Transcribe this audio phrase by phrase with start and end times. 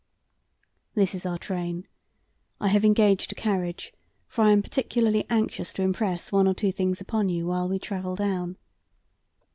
[0.95, 1.87] "This is our train.
[2.59, 3.93] I have engaged a carriage,
[4.27, 7.77] for I am particularly anxious to impress one or two things upon you while we
[7.77, 8.57] travel down."